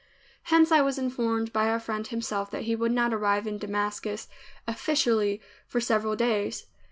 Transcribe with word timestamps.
Hence 0.45 0.71
I 0.71 0.81
was 0.81 0.97
informed 0.97 1.53
by 1.53 1.69
our 1.69 1.79
friend 1.79 2.07
himself 2.07 2.49
that 2.49 2.63
he 2.63 2.75
would 2.75 2.91
not 2.91 3.13
arrive 3.13 3.45
in 3.45 3.59
Damascus 3.59 4.27
"officially" 4.67 5.39
for 5.67 5.79
several 5.79 6.15
days. 6.15 6.65